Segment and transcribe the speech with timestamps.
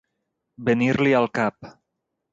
[0.69, 1.73] Venir-li al cap.